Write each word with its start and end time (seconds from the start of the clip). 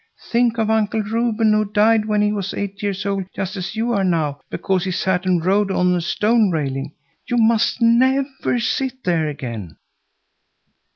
Think 0.31 0.57
of 0.57 0.71
Uncle 0.71 1.03
Reuben, 1.03 1.53
who 1.53 1.63
died 1.63 2.05
when 2.05 2.23
he 2.23 2.31
was 2.31 2.55
eight 2.55 2.81
years 2.81 3.05
old, 3.05 3.25
just 3.35 3.55
as 3.55 3.75
you 3.75 3.93
are 3.93 4.03
now, 4.03 4.41
because 4.49 4.83
he 4.85 4.89
sat 4.89 5.27
and 5.27 5.45
rode 5.45 5.69
on 5.69 5.93
a 5.93 6.01
stone 6.01 6.49
railing. 6.49 6.95
You 7.27 7.37
must 7.37 7.83
never 7.83 8.59
sit 8.59 9.03
there 9.03 9.27
again." 9.27 9.77